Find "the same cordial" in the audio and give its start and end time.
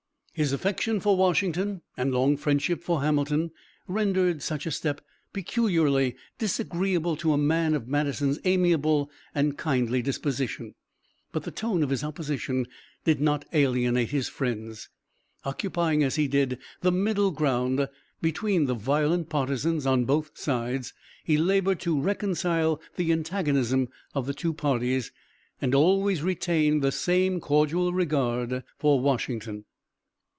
26.81-27.91